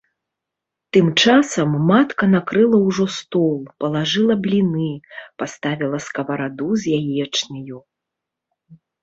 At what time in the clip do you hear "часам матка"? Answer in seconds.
1.25-2.29